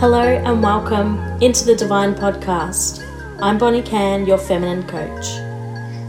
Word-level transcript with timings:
Hello 0.00 0.20
and 0.20 0.60
welcome 0.60 1.18
into 1.40 1.64
the 1.64 1.76
Divine 1.76 2.14
Podcast. 2.16 3.06
I'm 3.40 3.58
Bonnie 3.58 3.80
Can, 3.80 4.26
your 4.26 4.38
feminine 4.38 4.82
coach. 4.88 5.38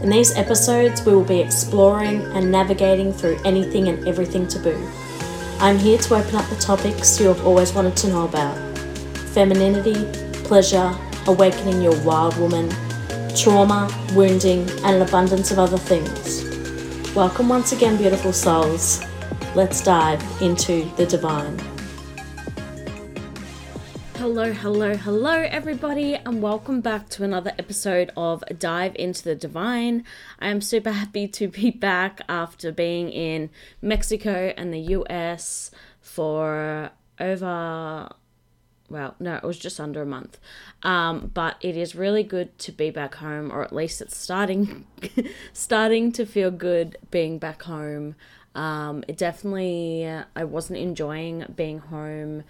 In 0.02 0.10
these 0.10 0.36
episodes, 0.36 1.06
we 1.06 1.14
will 1.14 1.24
be 1.24 1.38
exploring 1.38 2.20
and 2.34 2.50
navigating 2.50 3.12
through 3.12 3.38
anything 3.44 3.88
and 3.88 4.06
everything 4.06 4.48
taboo. 4.48 4.76
I'm 5.60 5.78
here 5.78 5.98
to 5.98 6.14
open 6.16 6.34
up 6.34 6.48
the 6.50 6.56
topics 6.56 7.20
you 7.20 7.28
have 7.28 7.46
always 7.46 7.72
wanted 7.72 7.96
to 7.98 8.08
know 8.08 8.24
about 8.24 8.56
femininity, 9.32 10.04
pleasure, 10.42 10.92
awakening 11.28 11.80
your 11.80 11.98
wild 12.02 12.36
woman, 12.38 12.68
trauma, 13.36 13.88
wounding, 14.14 14.68
and 14.82 14.96
an 14.96 15.02
abundance 15.02 15.52
of 15.52 15.60
other 15.60 15.78
things. 15.78 16.44
Welcome 17.14 17.48
once 17.48 17.70
again, 17.70 17.96
beautiful 17.96 18.32
souls. 18.32 19.00
Let's 19.54 19.80
dive 19.80 20.20
into 20.42 20.84
the 20.96 21.06
divine. 21.06 21.75
Hello, 24.18 24.50
hello, 24.50 24.96
hello, 24.96 25.46
everybody, 25.50 26.14
and 26.14 26.40
welcome 26.40 26.80
back 26.80 27.10
to 27.10 27.22
another 27.22 27.52
episode 27.58 28.10
of 28.16 28.42
Dive 28.58 28.96
into 28.96 29.22
the 29.22 29.34
Divine. 29.34 30.04
I 30.38 30.48
am 30.48 30.62
super 30.62 30.90
happy 30.90 31.28
to 31.28 31.48
be 31.48 31.70
back 31.88 32.22
after 32.26 32.72
being 32.72 33.10
in 33.10 33.50
Mexico 33.82 34.54
and 34.56 34.72
the 34.72 34.80
US 34.80 35.70
for 36.00 36.90
over 37.20 38.08
well, 38.88 39.16
no, 39.20 39.34
it 39.34 39.42
was 39.42 39.58
just 39.58 39.78
under 39.78 40.00
a 40.00 40.06
month. 40.06 40.38
Um, 40.82 41.30
but 41.34 41.56
it 41.60 41.76
is 41.76 41.94
really 41.94 42.22
good 42.22 42.58
to 42.60 42.72
be 42.72 42.90
back 42.90 43.16
home, 43.16 43.52
or 43.52 43.62
at 43.62 43.74
least 43.74 44.00
it's 44.00 44.16
starting, 44.16 44.86
starting 45.52 46.10
to 46.12 46.24
feel 46.24 46.50
good 46.50 46.96
being 47.10 47.38
back 47.38 47.64
home. 47.64 48.14
Um, 48.54 49.04
it 49.08 49.18
definitely, 49.18 50.10
I 50.34 50.44
wasn't 50.44 50.78
enjoying 50.78 51.44
being 51.54 51.80
home 51.80 52.44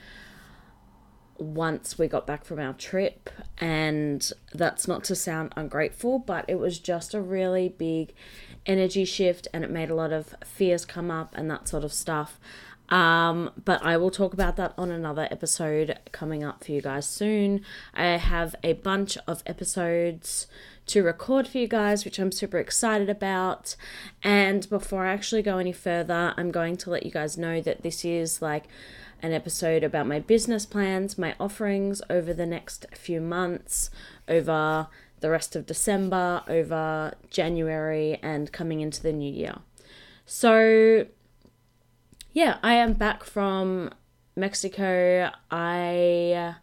once 1.38 1.98
we 1.98 2.08
got 2.08 2.26
back 2.26 2.44
from 2.44 2.58
our 2.58 2.72
trip, 2.72 3.30
and 3.58 4.32
that's 4.52 4.86
not 4.88 5.04
to 5.04 5.14
sound 5.14 5.52
ungrateful, 5.56 6.18
but 6.18 6.44
it 6.48 6.58
was 6.58 6.78
just 6.78 7.14
a 7.14 7.20
really 7.20 7.68
big 7.68 8.12
energy 8.64 9.04
shift, 9.04 9.48
and 9.52 9.64
it 9.64 9.70
made 9.70 9.90
a 9.90 9.94
lot 9.94 10.12
of 10.12 10.34
fears 10.44 10.84
come 10.84 11.10
up 11.10 11.34
and 11.36 11.50
that 11.50 11.68
sort 11.68 11.84
of 11.84 11.92
stuff. 11.92 12.38
Um, 12.88 13.50
but 13.64 13.82
I 13.84 13.96
will 13.96 14.10
talk 14.10 14.32
about 14.32 14.56
that 14.56 14.72
on 14.78 14.90
another 14.90 15.26
episode 15.30 15.98
coming 16.12 16.44
up 16.44 16.62
for 16.64 16.72
you 16.72 16.80
guys 16.80 17.08
soon. 17.08 17.62
I 17.94 18.04
have 18.16 18.54
a 18.62 18.74
bunch 18.74 19.18
of 19.26 19.42
episodes 19.44 20.46
to 20.86 21.02
record 21.02 21.48
for 21.48 21.58
you 21.58 21.66
guys, 21.66 22.04
which 22.04 22.18
I'm 22.18 22.30
super 22.30 22.58
excited 22.58 23.10
about. 23.10 23.74
And 24.22 24.68
before 24.70 25.04
I 25.04 25.12
actually 25.12 25.42
go 25.42 25.58
any 25.58 25.72
further, 25.72 26.32
I'm 26.36 26.52
going 26.52 26.76
to 26.78 26.90
let 26.90 27.04
you 27.04 27.10
guys 27.10 27.36
know 27.36 27.60
that 27.60 27.82
this 27.82 28.04
is 28.04 28.40
like 28.40 28.68
an 29.22 29.32
episode 29.32 29.82
about 29.82 30.06
my 30.06 30.20
business 30.20 30.66
plans, 30.66 31.18
my 31.18 31.34
offerings 31.40 32.02
over 32.10 32.32
the 32.32 32.46
next 32.46 32.86
few 32.94 33.20
months, 33.20 33.90
over 34.28 34.88
the 35.20 35.30
rest 35.30 35.56
of 35.56 35.66
December, 35.66 36.42
over 36.48 37.14
January, 37.30 38.18
and 38.22 38.52
coming 38.52 38.80
into 38.80 39.02
the 39.02 39.12
new 39.12 39.32
year. 39.32 39.56
So, 40.26 41.06
yeah, 42.32 42.58
I 42.62 42.74
am 42.74 42.92
back 42.92 43.24
from 43.24 43.90
Mexico. 44.36 45.30
I 45.50 46.56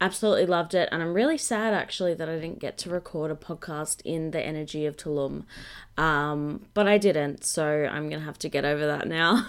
absolutely 0.00 0.46
loved 0.46 0.74
it, 0.74 0.88
and 0.92 1.02
I'm 1.02 1.14
really 1.14 1.38
sad 1.38 1.72
actually 1.74 2.14
that 2.14 2.28
I 2.28 2.34
didn't 2.34 2.58
get 2.58 2.78
to 2.78 2.90
record 2.90 3.30
a 3.30 3.34
podcast 3.34 4.00
in 4.04 4.30
the 4.30 4.40
energy 4.40 4.86
of 4.86 4.96
Tulum. 4.96 5.44
Um, 5.96 6.66
but 6.74 6.86
I 6.86 6.98
didn't, 6.98 7.44
so 7.44 7.88
I'm 7.90 8.08
gonna 8.08 8.24
have 8.24 8.38
to 8.40 8.48
get 8.48 8.64
over 8.64 8.86
that 8.86 9.08
now. 9.08 9.46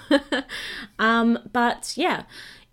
um, 0.99 1.39
but 1.51 1.93
yeah. 1.95 2.23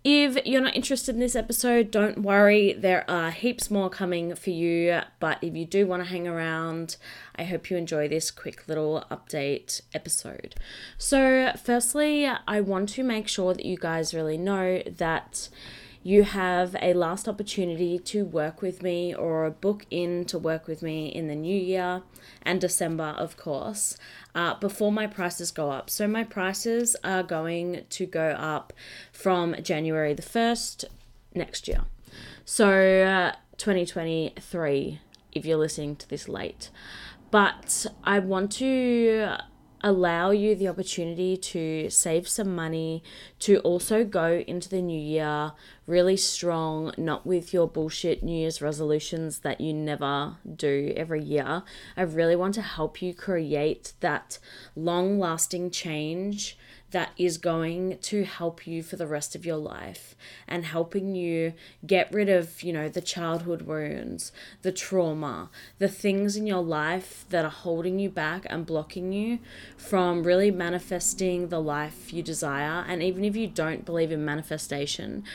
If 0.07 0.45
you're 0.45 0.61
not 0.61 0.75
interested 0.75 1.15
in 1.15 1.19
this 1.19 1.35
episode, 1.35 1.89
don't 1.89 2.19
worry. 2.19 2.73
There 2.73 3.09
are 3.09 3.31
heaps 3.31 3.71
more 3.71 3.89
coming 3.89 4.35
for 4.35 4.51
you. 4.51 4.99
But 5.19 5.39
if 5.41 5.55
you 5.55 5.65
do 5.65 5.87
want 5.87 6.03
to 6.03 6.09
hang 6.09 6.27
around, 6.27 6.97
I 7.35 7.43
hope 7.45 7.71
you 7.71 7.77
enjoy 7.77 8.07
this 8.07 8.29
quick 8.29 8.67
little 8.67 9.03
update 9.09 9.81
episode. 9.95 10.53
So, 10.99 11.53
firstly, 11.59 12.27
I 12.27 12.61
want 12.61 12.89
to 12.89 13.03
make 13.03 13.27
sure 13.27 13.55
that 13.55 13.65
you 13.65 13.77
guys 13.77 14.13
really 14.13 14.37
know 14.37 14.83
that 14.85 15.49
you 16.05 16.21
have 16.21 16.75
a 16.83 16.93
last 16.93 17.27
opportunity 17.27 17.97
to 17.97 18.23
work 18.23 18.61
with 18.61 18.83
me 18.83 19.11
or 19.15 19.49
book 19.49 19.87
in 19.89 20.23
to 20.23 20.37
work 20.37 20.67
with 20.67 20.83
me 20.83 21.07
in 21.07 21.27
the 21.27 21.33
new 21.33 21.59
year 21.59 22.03
and 22.43 22.61
December, 22.61 23.15
of 23.17 23.37
course, 23.37 23.97
uh, 24.35 24.53
before 24.59 24.91
my 24.91 25.07
prices 25.07 25.49
go 25.49 25.71
up. 25.71 25.89
So, 25.89 26.07
my 26.07 26.23
prices 26.23 26.95
are 27.03 27.23
going 27.23 27.85
to 27.89 28.05
go 28.05 28.29
up 28.37 28.71
from 29.11 29.55
January 29.63 30.13
the 30.13 30.21
1st 30.21 30.85
next 31.33 31.67
year. 31.67 31.85
So, 32.45 32.69
uh, 32.69 33.31
2023, 33.57 34.99
if 35.31 35.43
you're 35.43 35.57
listening 35.57 35.95
to 35.95 36.07
this 36.07 36.29
late. 36.29 36.69
But 37.31 37.87
I 38.03 38.19
want 38.19 38.51
to 38.53 39.37
allow 39.85 40.31
you 40.31 40.55
the 40.55 40.67
opportunity 40.67 41.37
to 41.37 41.87
save 41.91 42.27
some 42.27 42.55
money, 42.55 43.03
to 43.37 43.59
also 43.59 44.03
go 44.03 44.43
into 44.47 44.67
the 44.67 44.81
new 44.81 44.99
year 44.99 45.51
really 45.85 46.17
strong, 46.17 46.91
not 46.97 47.23
with 47.23 47.53
your 47.53 47.67
bullshit 47.67 48.23
New 48.23 48.35
Year's 48.35 48.63
resolutions 48.63 49.39
that 49.39 49.61
you 49.61 49.75
never 49.75 50.37
do 50.55 50.91
every 50.97 51.21
year. 51.21 51.61
I 51.95 52.01
really 52.01 52.35
want 52.35 52.55
to 52.55 52.63
help 52.63 52.99
you 52.99 53.13
create 53.13 53.93
that 53.99 54.39
long 54.75 55.19
lasting 55.19 55.69
change 55.69 56.57
that 56.95 57.11
is 57.17 57.37
going 57.37 57.97
to 57.97 58.23
help 58.23 58.65
you 58.65 58.81
for 58.81 58.95
the 58.95 59.05
rest 59.05 59.35
of 59.35 59.45
your 59.45 59.57
life 59.57 60.15
and 60.47 60.63
helping 60.63 61.13
you 61.13 61.51
get 61.85 62.09
rid 62.13 62.29
of, 62.29 62.63
you 62.63 62.71
know, 62.71 62.87
the 62.87 63.01
childhood 63.01 63.63
wounds, 63.63 64.31
the 64.61 64.71
trauma, 64.71 65.49
the 65.77 65.89
things 65.89 66.37
in 66.37 66.47
your 66.47 66.63
life 66.63 67.25
that 67.31 67.43
are 67.43 67.51
holding 67.51 67.99
you 67.99 68.09
back 68.09 68.45
and 68.49 68.65
blocking 68.65 69.11
you 69.11 69.39
from 69.75 70.23
really 70.23 70.51
manifesting 70.51 71.49
the 71.49 71.59
life 71.59 72.13
you 72.13 72.23
desire. 72.23 72.85
And 72.87 73.03
even 73.03 73.25
if 73.25 73.35
you 73.35 73.47
don't 73.47 73.83
believe 73.83 74.13
in 74.13 74.23
manifestation, 74.23 75.25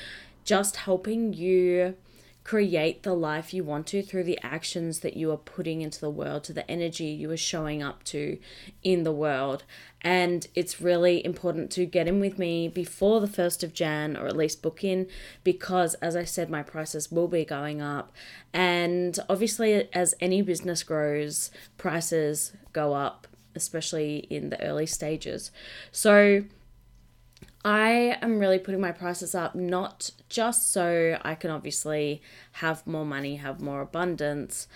just 0.46 0.76
helping 0.76 1.34
you 1.34 1.94
create 2.50 3.04
the 3.04 3.14
life 3.14 3.54
you 3.54 3.62
want 3.62 3.86
to 3.86 4.02
through 4.02 4.24
the 4.24 4.36
actions 4.42 5.00
that 5.00 5.16
you 5.16 5.30
are 5.30 5.36
putting 5.36 5.82
into 5.82 6.00
the 6.00 6.10
world, 6.10 6.42
to 6.42 6.52
the 6.52 6.68
energy 6.68 7.04
you 7.04 7.30
are 7.30 7.36
showing 7.36 7.80
up 7.80 8.02
to 8.02 8.36
in 8.82 9.04
the 9.04 9.12
world. 9.12 9.62
And 10.00 10.48
it's 10.56 10.80
really 10.80 11.24
important 11.24 11.70
to 11.70 11.86
get 11.86 12.08
in 12.08 12.18
with 12.18 12.40
me 12.40 12.66
before 12.66 13.20
the 13.20 13.28
1st 13.28 13.62
of 13.62 13.72
Jan, 13.72 14.16
or 14.16 14.26
at 14.26 14.36
least 14.36 14.62
book 14.62 14.82
in, 14.82 15.06
because 15.44 15.94
as 16.02 16.16
I 16.16 16.24
said, 16.24 16.50
my 16.50 16.64
prices 16.64 17.12
will 17.12 17.28
be 17.28 17.44
going 17.44 17.80
up. 17.80 18.10
And 18.52 19.16
obviously, 19.28 19.88
as 19.92 20.16
any 20.20 20.42
business 20.42 20.82
grows, 20.82 21.52
prices 21.78 22.52
go 22.72 22.94
up, 22.94 23.28
especially 23.54 24.26
in 24.28 24.50
the 24.50 24.60
early 24.60 24.86
stages. 24.86 25.52
So, 25.92 26.42
I 27.64 28.18
am 28.22 28.38
really 28.38 28.58
putting 28.58 28.80
my 28.80 28.92
prices 28.92 29.34
up 29.34 29.54
not 29.54 30.10
just 30.28 30.72
so 30.72 31.18
I 31.22 31.34
can 31.34 31.50
obviously 31.50 32.22
have 32.52 32.86
more 32.86 33.04
money, 33.04 33.36
have 33.36 33.60
more 33.60 33.82
abundance. 33.82 34.66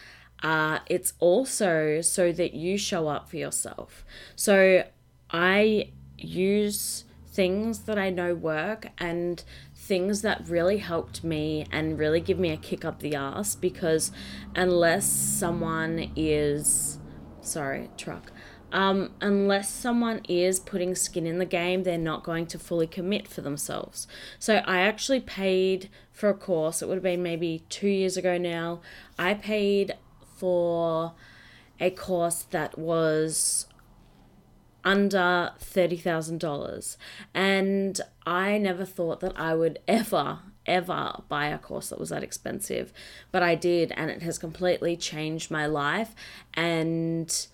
Uh, 0.42 0.80
it's 0.86 1.14
also 1.18 2.02
so 2.02 2.30
that 2.32 2.52
you 2.52 2.76
show 2.76 3.08
up 3.08 3.30
for 3.30 3.36
yourself. 3.36 4.04
So 4.36 4.84
I 5.30 5.92
use 6.18 7.04
things 7.26 7.80
that 7.80 7.98
I 7.98 8.10
know 8.10 8.34
work 8.34 8.88
and 8.98 9.42
things 9.74 10.22
that 10.22 10.46
really 10.48 10.78
helped 10.78 11.24
me 11.24 11.66
and 11.72 11.98
really 11.98 12.20
give 12.20 12.38
me 12.38 12.50
a 12.50 12.56
kick 12.56 12.84
up 12.84 13.00
the 13.00 13.14
ass 13.14 13.54
because 13.54 14.12
unless 14.54 15.06
someone 15.06 16.12
is 16.16 16.98
sorry, 17.40 17.90
truck 17.96 18.30
um, 18.74 19.12
unless 19.20 19.72
someone 19.72 20.20
is 20.28 20.58
putting 20.58 20.96
skin 20.96 21.28
in 21.28 21.38
the 21.38 21.46
game, 21.46 21.84
they're 21.84 21.96
not 21.96 22.24
going 22.24 22.46
to 22.46 22.58
fully 22.58 22.88
commit 22.88 23.28
for 23.28 23.40
themselves. 23.40 24.08
So 24.40 24.56
I 24.66 24.80
actually 24.80 25.20
paid 25.20 25.88
for 26.12 26.28
a 26.28 26.34
course, 26.34 26.82
it 26.82 26.88
would 26.88 26.96
have 26.96 27.02
been 27.04 27.22
maybe 27.22 27.64
two 27.68 27.88
years 27.88 28.16
ago 28.16 28.36
now. 28.36 28.80
I 29.16 29.34
paid 29.34 29.94
for 30.36 31.12
a 31.78 31.90
course 31.90 32.42
that 32.50 32.76
was 32.76 33.66
under 34.84 35.52
$30,000. 35.60 36.96
And 37.32 38.00
I 38.26 38.58
never 38.58 38.84
thought 38.84 39.20
that 39.20 39.38
I 39.38 39.54
would 39.54 39.78
ever, 39.86 40.40
ever 40.66 41.22
buy 41.28 41.46
a 41.46 41.58
course 41.58 41.90
that 41.90 42.00
was 42.00 42.08
that 42.08 42.24
expensive. 42.24 42.92
But 43.30 43.44
I 43.44 43.54
did, 43.54 43.92
and 43.92 44.10
it 44.10 44.22
has 44.22 44.36
completely 44.36 44.96
changed 44.96 45.48
my 45.48 45.66
life. 45.66 46.14
And 46.54 47.46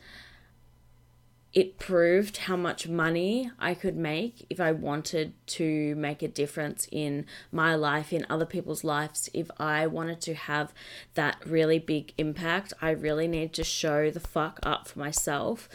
it 1.53 1.79
proved 1.79 2.37
how 2.37 2.57
much 2.57 2.87
money 2.87 3.51
I 3.59 3.75
could 3.75 3.97
make 3.97 4.47
if 4.49 4.61
I 4.61 4.71
wanted 4.71 5.33
to 5.49 5.97
make 5.97 6.23
a 6.23 6.29
difference 6.29 6.87
in 6.93 7.27
my 7.51 7.75
life, 7.75 8.13
in 8.13 8.25
other 8.31 8.47
people's 8.47 8.85
lives. 8.85 9.29
If 9.35 9.51
I 9.59 9.87
wanted 9.89 10.21
to 10.23 10.35
have 10.35 10.73
that 11.15 11.45
really 11.45 11.81
big 11.81 12.13
impact, 12.17 12.73
I 12.81 12.91
really 12.91 13.27
need 13.27 13.53
to 13.55 13.65
show 13.65 14.11
the 14.11 14.21
fuck 14.21 14.61
up 14.63 14.87
for 14.87 15.01
myself 15.01 15.69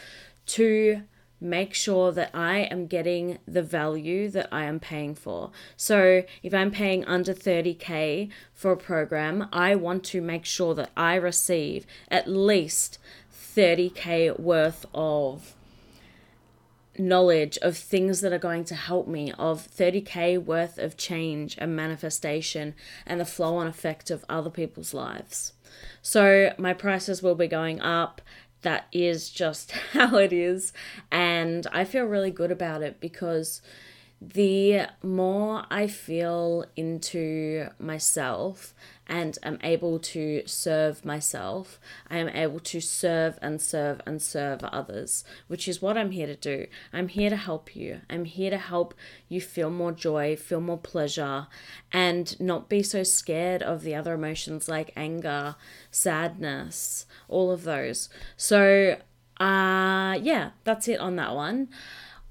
to 0.46 1.02
make 1.38 1.74
sure 1.74 2.10
that 2.12 2.30
I 2.32 2.60
am 2.60 2.86
getting 2.86 3.38
the 3.46 3.62
value 3.62 4.30
that 4.30 4.48
I 4.50 4.64
am 4.64 4.80
paying 4.80 5.14
for. 5.14 5.50
So, 5.76 6.22
if 6.42 6.54
I'm 6.54 6.70
paying 6.70 7.04
under 7.04 7.34
30k 7.34 8.30
for 8.54 8.72
a 8.72 8.76
program, 8.78 9.48
I 9.52 9.74
want 9.74 10.04
to 10.04 10.22
make 10.22 10.46
sure 10.46 10.74
that 10.74 10.90
I 10.96 11.16
receive 11.16 11.86
at 12.08 12.26
least 12.26 12.98
30k 13.54 14.40
worth 14.40 14.86
of 14.94 15.54
knowledge 16.98 17.58
of 17.62 17.76
things 17.76 18.20
that 18.20 18.32
are 18.32 18.38
going 18.38 18.64
to 18.64 18.74
help 18.74 19.08
me, 19.08 19.32
of 19.32 19.68
30k 19.68 20.42
worth 20.42 20.78
of 20.78 20.96
change 20.96 21.56
and 21.58 21.76
manifestation 21.76 22.74
and 23.06 23.20
the 23.20 23.24
flow 23.24 23.56
on 23.56 23.66
effect 23.66 24.10
of 24.10 24.24
other 24.28 24.50
people's 24.50 24.94
lives. 24.94 25.52
So, 26.02 26.52
my 26.58 26.72
prices 26.72 27.22
will 27.22 27.34
be 27.34 27.48
going 27.48 27.80
up 27.80 28.20
that 28.62 28.86
is 28.92 29.30
just 29.30 29.70
how 29.92 30.16
it 30.16 30.32
is. 30.32 30.72
And 31.10 31.66
I 31.72 31.84
feel 31.84 32.04
really 32.04 32.30
good 32.30 32.50
about 32.50 32.82
it 32.82 33.00
because 33.00 33.62
the 34.20 34.86
more 35.02 35.64
I 35.70 35.86
feel 35.86 36.64
into 36.74 37.68
myself 37.78 38.74
and 39.08 39.38
am 39.42 39.58
able 39.62 39.98
to 39.98 40.42
serve 40.46 41.04
myself, 41.04 41.78
I 42.10 42.18
am 42.18 42.28
able 42.28 42.60
to 42.60 42.80
serve 42.80 43.38
and 43.40 43.60
serve 43.60 44.00
and 44.06 44.20
serve 44.20 44.64
others, 44.64 45.24
which 45.46 45.68
is 45.68 45.80
what 45.80 45.96
I'm 45.96 46.10
here 46.10 46.26
to 46.26 46.34
do. 46.36 46.66
I'm 46.92 47.08
here 47.08 47.30
to 47.30 47.36
help 47.36 47.76
you. 47.76 48.00
I'm 48.10 48.24
here 48.24 48.50
to 48.50 48.58
help 48.58 48.94
you 49.28 49.40
feel 49.40 49.70
more 49.70 49.92
joy, 49.92 50.36
feel 50.36 50.60
more 50.60 50.78
pleasure, 50.78 51.46
and 51.92 52.38
not 52.40 52.68
be 52.68 52.82
so 52.82 53.02
scared 53.02 53.62
of 53.62 53.82
the 53.82 53.94
other 53.94 54.14
emotions 54.14 54.68
like 54.68 54.92
anger, 54.96 55.56
sadness, 55.90 57.06
all 57.28 57.50
of 57.50 57.62
those. 57.62 58.08
So, 58.36 58.98
uh, 59.38 60.18
yeah, 60.20 60.50
that's 60.64 60.88
it 60.88 60.98
on 60.98 61.16
that 61.16 61.34
one. 61.34 61.68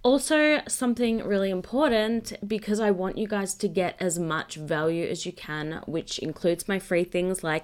Also, 0.05 0.61
something 0.67 1.23
really 1.23 1.49
important 1.49 2.33
because 2.47 2.79
I 2.79 2.91
want 2.91 3.17
you 3.17 3.27
guys 3.27 3.55
to 3.55 3.67
get 3.67 3.95
as 3.99 4.19
much 4.19 4.53
value 4.53 5.03
as 5.07 5.25
you 5.25 5.31
can, 5.31 5.81
which 5.87 6.19
includes 6.19 6.67
my 6.67 6.77
free 6.77 7.03
things 7.03 7.43
like 7.43 7.63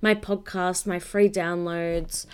my 0.00 0.14
podcast, 0.14 0.86
my 0.86 1.00
free 1.00 1.28
downloads, 1.28 2.26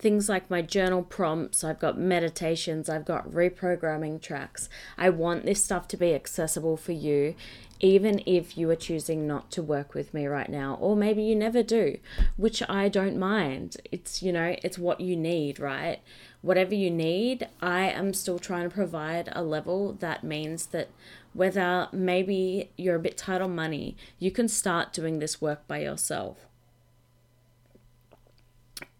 things 0.00 0.28
like 0.28 0.50
my 0.50 0.60
journal 0.60 1.04
prompts, 1.04 1.62
I've 1.62 1.78
got 1.78 1.96
meditations, 1.96 2.88
I've 2.88 3.04
got 3.04 3.30
reprogramming 3.30 4.20
tracks. 4.20 4.68
I 4.98 5.10
want 5.10 5.44
this 5.44 5.62
stuff 5.62 5.86
to 5.88 5.96
be 5.96 6.12
accessible 6.12 6.76
for 6.76 6.90
you, 6.90 7.36
even 7.78 8.20
if 8.26 8.58
you 8.58 8.68
are 8.70 8.76
choosing 8.76 9.24
not 9.24 9.52
to 9.52 9.62
work 9.62 9.94
with 9.94 10.14
me 10.14 10.26
right 10.26 10.48
now, 10.48 10.78
or 10.80 10.96
maybe 10.96 11.22
you 11.22 11.36
never 11.36 11.62
do, 11.62 11.98
which 12.36 12.60
I 12.68 12.88
don't 12.88 13.16
mind. 13.16 13.76
It's, 13.92 14.20
you 14.20 14.32
know, 14.32 14.56
it's 14.64 14.78
what 14.78 15.00
you 15.00 15.16
need, 15.16 15.60
right? 15.60 16.00
Whatever 16.46 16.76
you 16.76 16.92
need, 16.92 17.48
I 17.60 17.90
am 17.90 18.14
still 18.14 18.38
trying 18.38 18.70
to 18.70 18.74
provide 18.74 19.28
a 19.32 19.42
level 19.42 19.94
that 19.94 20.22
means 20.22 20.66
that 20.66 20.90
whether 21.32 21.88
maybe 21.90 22.70
you're 22.76 22.94
a 22.94 23.00
bit 23.00 23.16
tight 23.16 23.40
on 23.40 23.56
money, 23.56 23.96
you 24.20 24.30
can 24.30 24.46
start 24.46 24.92
doing 24.92 25.18
this 25.18 25.40
work 25.40 25.66
by 25.66 25.78
yourself. 25.80 26.46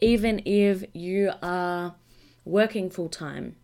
Even 0.01 0.43
if 0.45 0.85
you 0.93 1.31
are 1.41 1.95
working 2.45 2.91
full 2.91 3.09
time, 3.09 3.55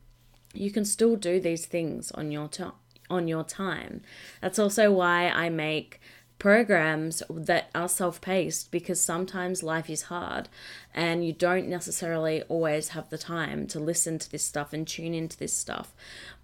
you 0.55 0.71
can 0.71 0.85
still 0.85 1.17
do 1.17 1.41
these 1.41 1.67
things 1.67 2.13
on 2.13 2.31
your 2.31 2.47
time 2.47 2.73
on 3.11 3.29
your 3.29 3.45
time. 3.45 4.01
That's 4.41 4.59
also 4.59 4.91
why 4.91 5.29
I 5.29 5.51
make 5.51 6.01
programs 6.43 7.23
that 7.31 7.71
are 7.73 7.89
self 7.89 8.21
paced 8.21 8.73
because 8.73 9.01
sometimes 9.01 9.63
life 9.63 9.89
is 9.89 10.03
hard 10.03 10.49
and 10.93 11.25
you 11.25 11.33
don't 11.33 11.69
necessarily 11.69 12.43
always 12.49 12.89
have 12.89 13.09
the 13.11 13.17
time 13.17 13.65
to 13.65 13.79
listen 13.79 14.19
to 14.19 14.29
this 14.29 14.43
stuff 14.43 14.73
and 14.73 14.89
tune 14.89 15.15
into 15.15 15.39
this 15.39 15.53
stuff. 15.53 15.95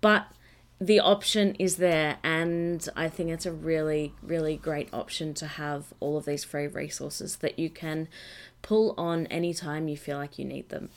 But 0.00 0.28
the 0.80 1.00
option 1.00 1.56
is 1.56 1.78
there, 1.78 2.18
and 2.22 2.88
I 2.94 3.08
think 3.08 3.30
it's 3.30 3.44
a 3.44 3.50
really, 3.50 4.14
really 4.22 4.56
great 4.56 4.88
option 4.94 5.34
to 5.34 5.48
have 5.48 5.86
all 5.98 6.16
of 6.16 6.26
these 6.26 6.44
free 6.44 6.68
resources 6.68 7.38
that 7.38 7.58
you 7.58 7.68
can 7.68 8.06
pull 8.62 8.94
on 8.96 9.26
anytime 9.26 9.88
you 9.88 9.96
feel 9.96 10.18
like 10.18 10.38
you 10.38 10.44
need 10.44 10.68
them. 10.68 10.90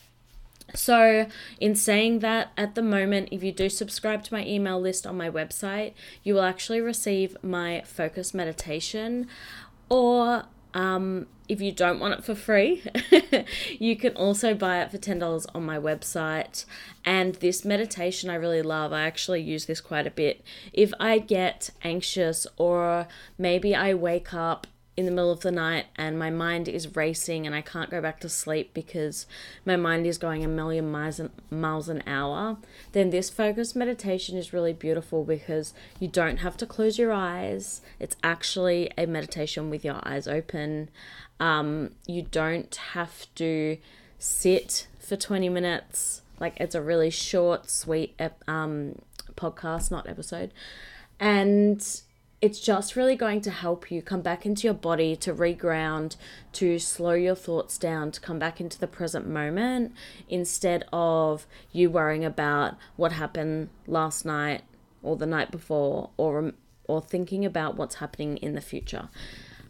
So, 0.73 1.27
in 1.59 1.75
saying 1.75 2.19
that, 2.19 2.51
at 2.57 2.75
the 2.75 2.81
moment, 2.81 3.29
if 3.31 3.43
you 3.43 3.51
do 3.51 3.69
subscribe 3.69 4.23
to 4.25 4.33
my 4.33 4.45
email 4.45 4.79
list 4.79 5.05
on 5.05 5.17
my 5.17 5.29
website, 5.29 5.93
you 6.23 6.35
will 6.35 6.43
actually 6.43 6.81
receive 6.81 7.35
my 7.43 7.81
focus 7.85 8.33
meditation. 8.33 9.27
Or 9.89 10.45
um, 10.73 11.27
if 11.49 11.59
you 11.59 11.71
don't 11.71 11.99
want 11.99 12.13
it 12.13 12.23
for 12.23 12.33
free, 12.33 12.81
you 13.79 13.95
can 13.97 14.15
also 14.15 14.53
buy 14.53 14.81
it 14.81 14.91
for 14.91 14.97
$10 14.97 15.45
on 15.53 15.65
my 15.65 15.77
website. 15.77 16.65
And 17.03 17.35
this 17.35 17.65
meditation 17.65 18.29
I 18.29 18.35
really 18.35 18.61
love. 18.61 18.93
I 18.93 19.01
actually 19.01 19.41
use 19.41 19.65
this 19.65 19.81
quite 19.81 20.07
a 20.07 20.11
bit. 20.11 20.41
If 20.71 20.93
I 20.99 21.19
get 21.19 21.71
anxious 21.83 22.47
or 22.57 23.07
maybe 23.37 23.75
I 23.75 23.93
wake 23.93 24.33
up 24.33 24.67
in 24.97 25.05
the 25.05 25.11
middle 25.11 25.31
of 25.31 25.39
the 25.39 25.51
night 25.51 25.85
and 25.95 26.19
my 26.19 26.29
mind 26.29 26.67
is 26.67 26.95
racing 26.95 27.45
and 27.45 27.55
I 27.55 27.61
can't 27.61 27.89
go 27.89 28.01
back 28.01 28.19
to 28.21 28.29
sleep 28.29 28.73
because 28.73 29.25
my 29.65 29.77
mind 29.77 30.05
is 30.05 30.17
going 30.17 30.43
a 30.43 30.49
million 30.49 30.91
miles 30.91 31.19
an, 31.19 31.31
miles 31.49 31.87
an 31.87 32.03
hour, 32.05 32.57
then 32.91 33.09
this 33.09 33.29
focused 33.29 33.75
meditation 33.75 34.37
is 34.37 34.51
really 34.51 34.73
beautiful 34.73 35.23
because 35.23 35.73
you 35.99 36.09
don't 36.09 36.37
have 36.37 36.57
to 36.57 36.65
close 36.65 36.99
your 36.99 37.13
eyes. 37.13 37.81
It's 37.99 38.17
actually 38.21 38.91
a 38.97 39.05
meditation 39.05 39.69
with 39.69 39.85
your 39.85 39.99
eyes 40.03 40.27
open. 40.27 40.89
Um, 41.39 41.91
you 42.05 42.23
don't 42.23 42.75
have 42.75 43.27
to 43.35 43.77
sit 44.19 44.87
for 44.99 45.15
20 45.15 45.47
minutes. 45.47 46.21
Like 46.39 46.59
it's 46.59 46.75
a 46.75 46.81
really 46.81 47.09
short, 47.09 47.69
sweet 47.69 48.19
um, 48.47 48.95
podcast, 49.35 49.89
not 49.89 50.09
episode. 50.09 50.51
And 51.17 51.81
it's 52.41 52.59
just 52.59 52.95
really 52.95 53.15
going 53.15 53.39
to 53.41 53.51
help 53.51 53.91
you 53.91 54.01
come 54.01 54.21
back 54.21 54.45
into 54.45 54.63
your 54.63 54.73
body 54.73 55.15
to 55.15 55.33
reground, 55.33 56.15
to 56.53 56.79
slow 56.79 57.13
your 57.13 57.35
thoughts 57.35 57.77
down, 57.77 58.11
to 58.11 58.19
come 58.19 58.39
back 58.39 58.59
into 58.59 58.79
the 58.79 58.87
present 58.87 59.27
moment 59.27 59.93
instead 60.27 60.83
of 60.91 61.45
you 61.71 61.89
worrying 61.89 62.25
about 62.25 62.75
what 62.95 63.11
happened 63.11 63.69
last 63.85 64.25
night 64.25 64.63
or 65.03 65.15
the 65.15 65.27
night 65.27 65.51
before 65.51 66.09
or 66.17 66.53
or 66.85 66.99
thinking 66.99 67.45
about 67.45 67.77
what's 67.77 67.95
happening 67.95 68.37
in 68.37 68.53
the 68.53 68.61
future. 68.61 69.07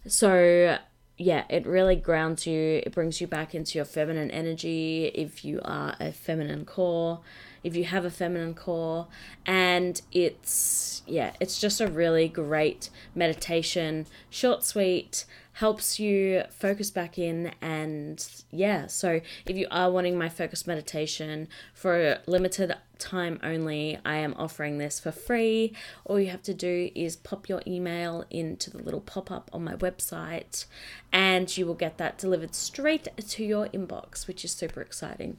So, 0.07 0.77
yeah, 1.21 1.44
it 1.50 1.65
really 1.65 1.95
grounds 1.95 2.47
you. 2.47 2.81
It 2.83 2.94
brings 2.94 3.21
you 3.21 3.27
back 3.27 3.53
into 3.53 3.77
your 3.77 3.85
feminine 3.85 4.31
energy 4.31 5.12
if 5.13 5.45
you 5.45 5.62
are 5.63 5.95
a 6.00 6.12
feminine 6.12 6.65
core 6.65 7.19
if 7.63 7.75
you 7.75 7.83
have 7.85 8.06
a 8.06 8.09
feminine 8.09 8.53
core. 8.53 9.07
And 9.45 10.01
it's, 10.12 11.01
yeah, 11.06 11.33
it's 11.39 11.59
just 11.59 11.81
a 11.81 11.88
really 11.88 12.27
great 12.27 12.89
meditation, 13.15 14.07
short, 14.29 14.63
sweet, 14.63 15.25
helps 15.61 15.99
you 15.99 16.41
focus 16.49 16.89
back 16.89 17.19
in. 17.19 17.51
And 17.61 18.18
yeah, 18.49 18.87
so 18.87 19.21
if 19.45 19.56
you 19.56 19.68
are 19.69 19.91
wanting 19.91 20.18
my 20.18 20.27
focus 20.27 20.65
meditation 20.65 21.47
for 21.75 22.13
a 22.13 22.19
limited 22.25 22.73
time 22.97 23.39
only, 23.44 23.99
I 24.03 24.15
am 24.15 24.33
offering 24.39 24.80
this 24.80 24.99
for 24.99 25.11
free. 25.11 25.75
All 26.03 26.19
you 26.19 26.31
have 26.31 26.41
to 26.44 26.56
do 26.56 26.89
is 26.95 27.15
pop 27.15 27.47
your 27.47 27.61
email 27.68 28.25
into 28.31 28.71
the 28.71 28.80
little 28.80 29.01
pop 29.01 29.30
up 29.30 29.51
on 29.53 29.63
my 29.63 29.75
website, 29.75 30.65
and 31.13 31.56
you 31.56 31.68
will 31.68 31.75
get 31.75 31.99
that 31.99 32.18
delivered 32.18 32.56
straight 32.56 33.07
to 33.15 33.45
your 33.45 33.68
inbox, 33.68 34.25
which 34.27 34.44
is 34.44 34.51
super 34.51 34.81
exciting. 34.81 35.37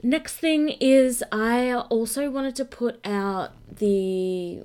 Next 0.00 0.36
thing 0.36 0.68
is, 0.80 1.24
I 1.32 1.72
also 1.74 2.30
wanted 2.30 2.54
to 2.54 2.64
put 2.64 3.04
out 3.04 3.50
the 3.68 4.62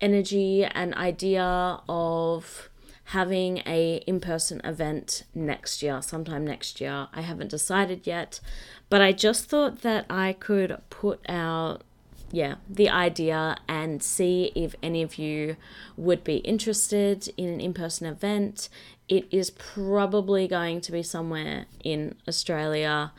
energy 0.00 0.64
and 0.64 0.94
idea 0.94 1.80
of 1.88 2.68
having 3.04 3.58
a 3.66 4.02
in-person 4.06 4.60
event 4.62 5.24
next 5.34 5.82
year 5.82 6.00
sometime 6.00 6.46
next 6.46 6.80
year. 6.80 7.08
I 7.12 7.22
haven't 7.22 7.50
decided 7.50 8.06
yet 8.06 8.40
but 8.90 9.00
i 9.00 9.12
just 9.12 9.46
thought 9.46 9.80
that 9.80 10.04
i 10.10 10.34
could 10.34 10.76
put 10.90 11.20
out 11.30 11.82
yeah 12.30 12.56
the 12.68 12.90
idea 12.90 13.56
and 13.66 14.02
see 14.02 14.52
if 14.54 14.74
any 14.82 15.02
of 15.02 15.16
you 15.16 15.56
would 15.96 16.22
be 16.22 16.36
interested 16.38 17.32
in 17.36 17.48
an 17.48 17.60
in-person 17.60 18.06
event. 18.06 18.68
It 19.08 19.26
is 19.32 19.50
probably 19.50 20.46
going 20.46 20.80
to 20.82 20.92
be 20.92 21.02
somewhere 21.02 21.64
in 21.82 22.14
australia 22.28 23.12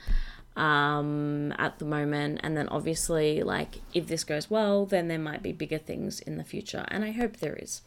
um, 0.56 1.54
at 1.58 1.80
the 1.80 1.86
moment. 1.86 2.40
And 2.44 2.56
then 2.56 2.68
obviously, 2.70 3.44
like, 3.44 3.82
if 3.94 4.08
this 4.08 4.24
goes 4.24 4.50
well, 4.50 4.86
then 4.86 5.08
there 5.08 5.20
might 5.20 5.44
be 5.44 5.52
bigger 5.52 5.78
things 5.78 6.20
in 6.20 6.38
the 6.38 6.44
future. 6.44 6.86
And 6.90 7.04
I 7.04 7.12
hope 7.12 7.38
there 7.38 7.56
is. 7.56 7.82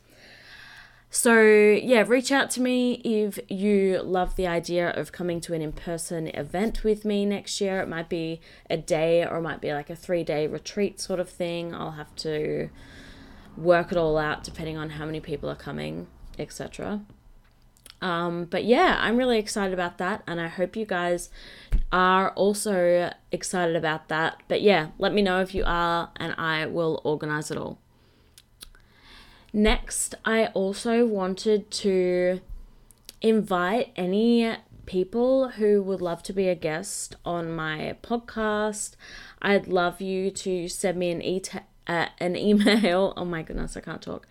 So, 1.11 1.41
yeah, 1.41 2.03
reach 2.05 2.33
out 2.33 2.51
to 2.51 2.61
me 2.61 2.95
if 3.05 3.39
you 3.49 4.03
love 4.03 4.35
the 4.35 4.49
idea 4.49 4.91
of 4.91 5.13
coming 5.13 5.41
to 5.43 5.55
an 5.55 5.63
in 5.63 5.71
person 5.71 6.27
event 6.27 6.83
with 6.83 7.05
me 7.05 7.25
next 7.25 7.61
year. 7.61 7.81
It 7.81 7.89
might 7.89 8.09
be 8.09 8.41
a 8.69 8.77
day 8.77 9.25
or 9.25 9.37
it 9.37 9.43
might 9.43 9.61
be 9.61 9.73
like 9.73 9.91
a 9.91 9.95
three 9.95 10.25
day 10.25 10.49
retreat 10.49 11.01
sort 11.01 11.21
of 11.21 11.29
thing. 11.29 11.73
I'll 11.73 11.93
have 11.93 12.13
to 12.17 12.69
work 13.57 13.93
it 13.93 13.97
all 13.97 14.19
out 14.19 14.43
depending 14.43 14.77
on 14.77 14.91
how 14.91 15.07
many 15.07 15.21
people 15.21 15.49
are 15.49 15.55
coming, 15.55 16.09
etc. 16.37 17.03
Um, 18.05 18.45
but 18.45 18.65
yeah, 18.65 18.99
I'm 19.01 19.17
really 19.17 19.39
excited 19.39 19.73
about 19.73 19.97
that, 19.97 20.23
and 20.27 20.39
I 20.39 20.49
hope 20.49 20.77
you 20.77 20.85
guys 20.85 21.31
are 21.91 22.33
also 22.33 23.11
excited 23.33 23.77
about 23.77 24.09
that. 24.09 24.43
But 24.47 24.61
yeah, 24.61 24.89
let 24.99 25.15
me 25.15 25.23
know 25.23 25.41
if 25.41 25.55
you 25.55 25.65
are, 25.65 26.11
and 26.17 26.35
I 26.37 26.67
will 26.67 27.01
organize 27.03 27.51
it 27.51 27.57
all. 27.57 27.79
Next, 29.55 30.15
I 30.23 30.49
also 30.49 31.07
wanted 31.07 31.71
to 31.71 32.41
invite 33.23 33.93
any 33.97 34.55
people 34.85 35.49
who 35.51 35.83
would 35.83 36.03
love 36.03 36.23
to 36.25 36.35
be 36.35 36.49
a 36.49 36.55
guest 36.55 37.17
on 37.25 37.51
my 37.57 37.97
podcast. 38.03 38.97
I'd 39.41 39.67
love 39.67 40.03
you 40.03 40.31
to 40.31 40.69
send 40.69 40.99
me 40.99 41.11
an 41.11 41.23
e- 41.23 41.41
uh, 41.87 42.09
an 42.19 42.37
email. 42.51 43.15
Oh 43.17 43.25
my 43.25 43.41
goodness, 43.41 43.79
I 43.79 43.81
can't 43.81 44.03
talk. 44.03 44.27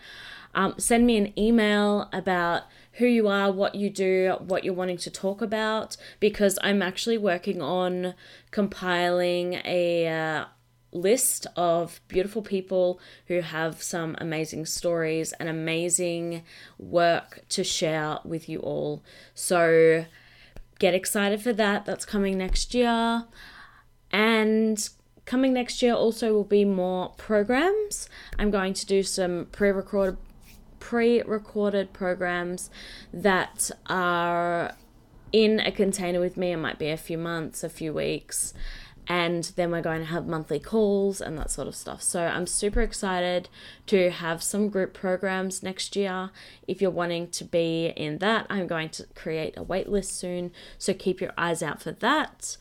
Um, 0.53 0.75
send 0.77 1.07
me 1.07 1.17
an 1.17 1.33
email 1.39 2.07
about 2.13 2.65
who 2.93 3.05
you 3.05 3.27
are, 3.27 3.51
what 3.51 3.75
you 3.75 3.89
do, 3.89 4.35
what 4.39 4.63
you're 4.63 4.73
wanting 4.73 4.97
to 4.97 5.09
talk 5.09 5.41
about, 5.41 5.97
because 6.19 6.59
I'm 6.61 6.81
actually 6.81 7.17
working 7.17 7.61
on 7.61 8.13
compiling 8.51 9.55
a 9.65 10.07
uh, 10.07 10.45
list 10.91 11.47
of 11.55 11.99
beautiful 12.07 12.41
people 12.41 12.99
who 13.27 13.41
have 13.41 13.81
some 13.81 14.15
amazing 14.19 14.65
stories 14.65 15.33
and 15.33 15.49
amazing 15.49 16.43
work 16.77 17.41
to 17.49 17.63
share 17.63 18.19
with 18.23 18.47
you 18.47 18.59
all. 18.59 19.03
So 19.33 20.05
get 20.79 20.93
excited 20.93 21.41
for 21.41 21.53
that. 21.53 21.85
That's 21.85 22.05
coming 22.05 22.37
next 22.37 22.73
year. 22.73 23.25
And 24.11 24.87
coming 25.25 25.53
next 25.53 25.81
year 25.81 25.93
also 25.93 26.33
will 26.33 26.43
be 26.43 26.65
more 26.65 27.09
programs. 27.17 28.07
I'm 28.37 28.51
going 28.51 28.73
to 28.75 28.85
do 28.85 29.01
some 29.01 29.47
pre-recorded 30.83 31.93
pre-recorded 31.93 31.93
programs 31.93 32.69
that 33.13 33.71
are 33.87 34.75
in 35.31 35.59
a 35.61 35.71
container 35.71 36.19
with 36.19 36.35
me. 36.35 36.51
It 36.51 36.57
might 36.57 36.77
be 36.77 36.89
a 36.89 36.97
few 36.97 37.17
months, 37.17 37.63
a 37.63 37.69
few 37.69 37.93
weeks, 37.93 38.53
and 39.07 39.45
then 39.55 39.71
we're 39.71 39.81
going 39.81 40.01
to 40.01 40.07
have 40.07 40.27
monthly 40.27 40.59
calls 40.59 41.21
and 41.21 41.37
that 41.37 41.49
sort 41.51 41.67
of 41.69 41.75
stuff. 41.75 42.01
So 42.01 42.25
I'm 42.25 42.45
super 42.45 42.81
excited 42.81 43.47
to 43.87 44.11
have 44.11 44.43
some 44.43 44.67
group 44.69 44.93
programs 44.93 45.63
next 45.63 45.95
year. 45.95 46.31
If 46.67 46.81
you're 46.81 46.91
wanting 46.91 47.29
to 47.29 47.45
be 47.45 47.93
in 47.95 48.17
that, 48.17 48.45
I'm 48.49 48.67
going 48.67 48.89
to 48.89 49.05
create 49.15 49.55
a 49.57 49.63
waitlist 49.63 50.11
soon, 50.11 50.51
so 50.77 50.93
keep 50.93 51.21
your 51.21 51.33
eyes 51.37 51.63
out 51.63 51.81
for 51.81 51.91
that. 51.91 52.57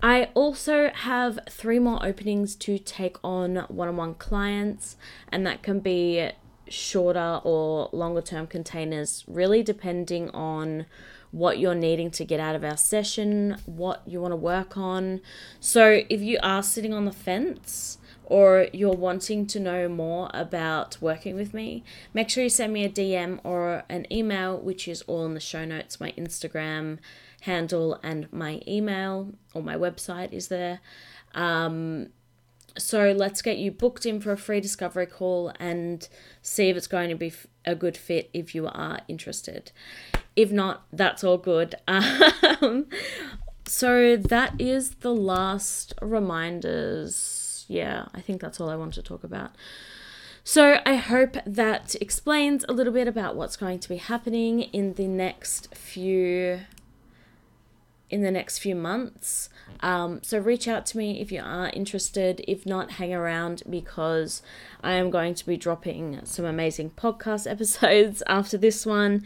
I 0.00 0.30
also 0.34 0.90
have 0.94 1.40
three 1.50 1.80
more 1.80 2.04
openings 2.06 2.54
to 2.56 2.78
take 2.78 3.16
on 3.24 3.56
one 3.68 3.88
on 3.88 3.96
one 3.96 4.14
clients, 4.14 4.96
and 5.30 5.44
that 5.44 5.64
can 5.64 5.80
be 5.80 6.30
shorter 6.70 7.40
or 7.44 7.88
longer 7.92 8.22
term 8.22 8.46
containers, 8.46 9.24
really 9.26 9.62
depending 9.62 10.30
on 10.30 10.86
what 11.30 11.58
you're 11.58 11.74
needing 11.74 12.10
to 12.10 12.24
get 12.24 12.40
out 12.40 12.54
of 12.54 12.64
our 12.64 12.76
session, 12.76 13.56
what 13.66 14.02
you 14.06 14.20
want 14.20 14.32
to 14.32 14.36
work 14.36 14.76
on. 14.76 15.20
So, 15.60 16.02
if 16.08 16.20
you 16.22 16.38
are 16.42 16.62
sitting 16.62 16.94
on 16.94 17.04
the 17.04 17.12
fence 17.12 17.98
or 18.24 18.68
you're 18.72 18.94
wanting 18.94 19.46
to 19.46 19.60
know 19.60 19.88
more 19.88 20.30
about 20.34 20.98
working 21.00 21.34
with 21.34 21.52
me, 21.54 21.82
make 22.14 22.28
sure 22.28 22.42
you 22.42 22.50
send 22.50 22.72
me 22.72 22.84
a 22.84 22.88
DM 22.88 23.40
or 23.44 23.84
an 23.88 24.10
email, 24.12 24.58
which 24.58 24.88
is 24.88 25.02
all 25.02 25.24
in 25.26 25.34
the 25.34 25.40
show 25.40 25.64
notes. 25.64 26.00
My 26.00 26.12
Instagram 26.12 26.98
handle 27.42 27.98
and 28.02 28.30
my 28.32 28.60
email 28.66 29.32
or 29.54 29.62
my 29.62 29.76
website 29.76 30.32
is 30.32 30.48
there. 30.48 30.80
Um, 31.34 32.08
so 32.78 33.12
let's 33.12 33.42
get 33.42 33.58
you 33.58 33.70
booked 33.70 34.06
in 34.06 34.20
for 34.20 34.32
a 34.32 34.36
free 34.36 34.60
discovery 34.60 35.06
call 35.06 35.52
and 35.58 36.08
see 36.40 36.68
if 36.68 36.76
it's 36.76 36.86
going 36.86 37.08
to 37.10 37.14
be 37.14 37.32
a 37.64 37.74
good 37.74 37.96
fit 37.96 38.30
if 38.32 38.54
you 38.54 38.66
are 38.66 39.00
interested. 39.08 39.72
If 40.36 40.50
not, 40.52 40.84
that's 40.92 41.22
all 41.24 41.38
good. 41.38 41.74
Um, 42.60 42.86
so 43.66 44.16
that 44.16 44.58
is 44.58 44.96
the 44.96 45.14
last 45.14 45.94
reminders. 46.02 47.66
Yeah, 47.68 48.06
I 48.14 48.20
think 48.20 48.40
that's 48.40 48.60
all 48.60 48.68
I 48.68 48.74
want 48.74 48.94
to 48.94 49.02
talk 49.02 49.22
about. 49.22 49.52
So 50.42 50.80
I 50.86 50.94
hope 50.94 51.36
that 51.46 51.94
explains 52.00 52.64
a 52.68 52.72
little 52.72 52.92
bit 52.92 53.06
about 53.06 53.36
what's 53.36 53.56
going 53.56 53.80
to 53.80 53.88
be 53.88 53.98
happening 53.98 54.62
in 54.62 54.94
the 54.94 55.06
next 55.06 55.74
few 55.74 56.60
in 58.10 58.22
the 58.22 58.30
next 58.30 58.58
few 58.58 58.74
months. 58.74 59.48
Um, 59.80 60.20
so 60.22 60.38
reach 60.38 60.66
out 60.66 60.86
to 60.86 60.98
me 60.98 61.20
if 61.20 61.30
you 61.30 61.42
are 61.44 61.68
interested. 61.70 62.42
If 62.48 62.64
not, 62.64 62.92
hang 62.92 63.12
around 63.12 63.62
because 63.68 64.42
I 64.82 64.92
am 64.94 65.10
going 65.10 65.34
to 65.34 65.46
be 65.46 65.56
dropping 65.56 66.24
some 66.24 66.44
amazing 66.44 66.90
podcast 66.90 67.50
episodes 67.50 68.22
after 68.26 68.56
this 68.56 68.86
one. 68.86 69.24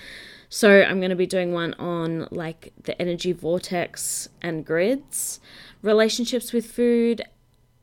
So 0.48 0.82
I'm 0.82 0.98
going 0.98 1.10
to 1.10 1.16
be 1.16 1.26
doing 1.26 1.52
one 1.52 1.74
on 1.74 2.28
like 2.30 2.72
the 2.82 3.00
energy 3.00 3.32
vortex 3.32 4.28
and 4.42 4.66
grids, 4.66 5.40
relationships 5.80 6.52
with 6.52 6.66
food, 6.66 7.22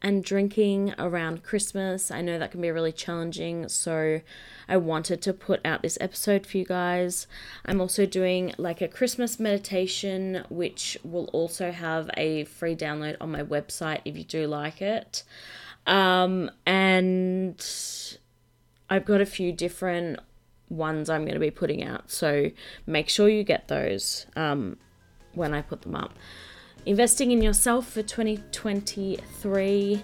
and 0.02 0.24
drinking 0.24 0.94
around 0.98 1.44
Christmas. 1.44 2.12
I 2.12 2.22
know 2.22 2.40
that 2.40 2.52
can 2.52 2.62
be 2.62 2.72
really 2.72 2.92
challenging, 2.92 3.68
so 3.68 4.22
I 4.68 4.78
wanted 4.78 5.22
to 5.24 5.34
put 5.34 5.60
out 5.66 5.82
this 5.82 5.98
episode 6.00 6.46
for 6.46 6.58
you 6.58 6.66
guys. 6.66 7.28
I'm 7.66 7.82
also 7.82 8.06
doing 8.06 8.54
like 8.58 8.82
a 8.82 8.88
Christmas 8.88 9.40
meditation, 9.40 10.46
which 10.50 10.98
will 11.04 11.26
also 11.34 11.72
have 11.72 12.10
a 12.16 12.46
free 12.46 12.76
download 12.76 13.18
on 13.20 13.32
my 13.32 13.44
website 13.44 14.02
if 14.06 14.18
you 14.18 14.24
do 14.24 14.48
like 14.48 14.82
it. 14.82 15.24
Um, 15.86 16.52
and 16.66 17.66
I've 18.90 19.06
got 19.06 19.22
a 19.22 19.26
few 19.26 19.52
different 19.52 20.20
ones 20.70 21.10
I'm 21.10 21.22
going 21.22 21.34
to 21.34 21.40
be 21.40 21.52
putting 21.52 21.84
out, 21.84 22.12
so 22.12 22.52
make 22.86 23.10
sure 23.10 23.28
you 23.28 23.44
get 23.44 23.68
those 23.68 24.28
um, 24.36 24.78
when 25.34 25.54
I 25.54 25.62
put 25.62 25.82
them 25.82 25.96
up 25.96 26.14
investing 26.90 27.32
in 27.32 27.42
yourself 27.42 27.88
for 27.88 28.02
2023. 28.02 30.04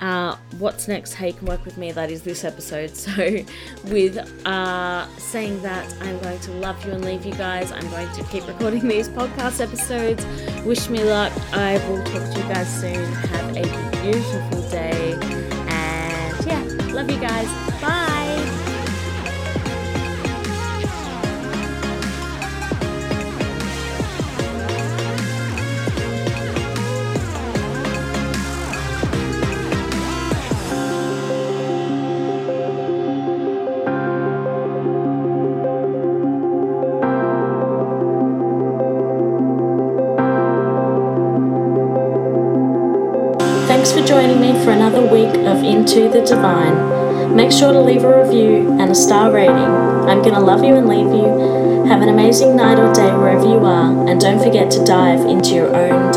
Uh, 0.00 0.36
what's 0.58 0.88
next? 0.88 1.12
Hey, 1.12 1.32
can 1.32 1.46
work 1.46 1.64
with 1.66 1.76
me. 1.76 1.92
That 1.92 2.10
is 2.10 2.22
this 2.22 2.44
episode. 2.44 2.96
So, 3.08 3.44
with 3.84 4.16
uh, 4.46 5.06
saying 5.18 5.60
that, 5.62 5.94
I'm 6.00 6.18
going 6.20 6.40
to 6.40 6.50
love 6.52 6.82
you 6.86 6.92
and 6.92 7.04
leave 7.04 7.26
you 7.26 7.34
guys. 7.34 7.70
I'm 7.72 7.90
going 7.90 8.10
to 8.14 8.24
keep 8.24 8.48
recording 8.48 8.88
these 8.88 9.08
podcast 9.08 9.60
episodes. 9.60 10.24
Wish 10.64 10.88
me 10.88 11.04
luck. 11.04 11.32
I 11.52 11.76
will 11.88 12.02
talk 12.04 12.22
to 12.32 12.40
you 12.40 12.48
guys 12.48 12.80
soon. 12.80 13.12
Have 13.12 13.56
a 13.56 13.62
beautiful 14.02 14.62
day. 14.70 15.12
And 15.68 16.46
yeah, 16.46 16.62
love 16.94 17.10
you 17.10 17.20
guys. 17.20 17.67
Bye. 43.94 44.06
joining 44.06 44.40
me 44.40 44.52
for 44.64 44.70
another 44.70 45.02
week 45.02 45.34
of 45.46 45.62
Into 45.62 46.08
the 46.08 46.20
Divine. 46.20 47.34
Make 47.34 47.52
sure 47.52 47.72
to 47.72 47.80
leave 47.80 48.04
a 48.04 48.22
review 48.22 48.72
and 48.78 48.90
a 48.90 48.94
star 48.94 49.30
rating. 49.30 49.54
I'm 49.54 50.22
going 50.22 50.34
to 50.34 50.40
love 50.40 50.64
you 50.64 50.74
and 50.76 50.88
leave 50.88 51.06
you. 51.06 51.84
Have 51.86 52.02
an 52.02 52.08
amazing 52.08 52.56
night 52.56 52.78
or 52.78 52.92
day 52.92 53.14
wherever 53.16 53.46
you 53.46 53.64
are, 53.64 54.08
and 54.08 54.20
don't 54.20 54.42
forget 54.42 54.70
to 54.72 54.84
dive 54.84 55.20
into 55.20 55.54
your 55.54 55.74
own 55.74 56.07